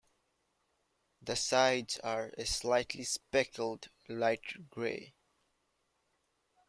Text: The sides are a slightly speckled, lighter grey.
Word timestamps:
The 1.21 1.35
sides 1.35 1.99
are 1.99 2.33
a 2.35 2.47
slightly 2.47 3.03
speckled, 3.03 3.87
lighter 4.09 4.57
grey. 4.67 5.13